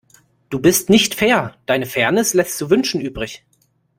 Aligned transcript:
Du 0.49 0.57
bist 0.59 0.89
nicht 0.89 1.13
fair, 1.13 1.55
deine 1.67 1.85
Fairness 1.85 2.33
lässt 2.33 2.57
zu 2.57 2.71
wünschen 2.71 3.01
übrig. 3.01 3.45